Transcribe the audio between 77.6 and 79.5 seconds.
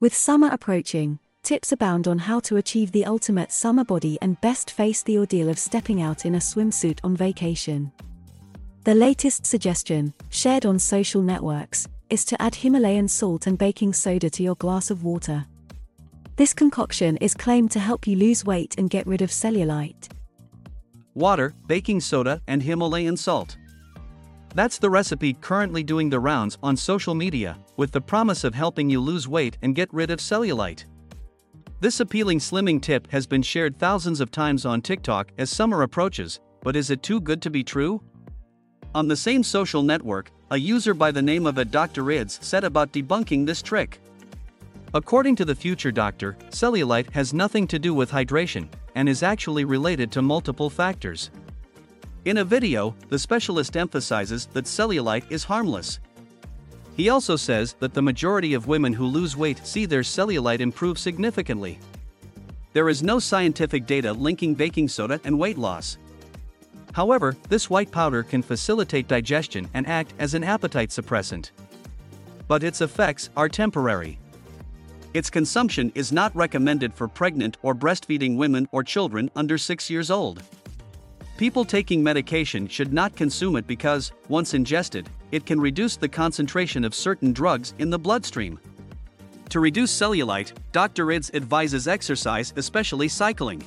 or breastfeeding women or children